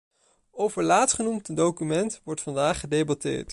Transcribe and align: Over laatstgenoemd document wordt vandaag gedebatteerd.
Over 0.51 0.83
laatstgenoemd 0.83 1.55
document 1.55 2.21
wordt 2.23 2.41
vandaag 2.41 2.79
gedebatteerd. 2.79 3.49